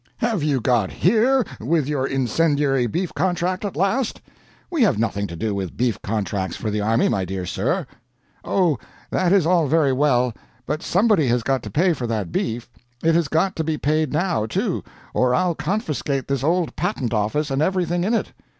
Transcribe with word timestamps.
have 0.17 0.41
you 0.41 0.59
got 0.59 0.89
HERE 0.91 1.45
with 1.59 1.87
your 1.87 2.07
incendiary 2.07 2.87
beef 2.87 3.13
contract, 3.13 3.63
at 3.63 3.75
last? 3.75 4.19
We 4.71 4.81
have 4.81 4.97
nothing 4.97 5.27
to 5.27 5.35
do 5.35 5.53
with 5.53 5.77
beef 5.77 6.01
contracts 6.01 6.55
for 6.57 6.71
the 6.71 6.81
army, 6.81 7.07
my 7.07 7.23
dear 7.23 7.45
sir." 7.45 7.85
"Oh, 8.43 8.79
that 9.11 9.31
is 9.31 9.45
all 9.45 9.67
very 9.67 9.93
well 9.93 10.33
but 10.65 10.81
somebody 10.81 11.27
has 11.27 11.43
got 11.43 11.61
to 11.61 11.69
pay 11.69 11.93
for 11.93 12.07
that 12.07 12.31
beef. 12.31 12.67
It 13.03 13.13
has 13.13 13.27
got 13.27 13.55
to 13.57 13.63
be 13.63 13.77
paid 13.77 14.11
now, 14.11 14.47
too, 14.47 14.83
or 15.13 15.35
I'll 15.35 15.53
confiscate 15.53 16.27
this 16.27 16.43
old 16.43 16.75
Patent 16.75 17.13
Office 17.13 17.51
and 17.51 17.61
everything 17.61 18.03
in 18.03 18.15
it." 18.15 18.33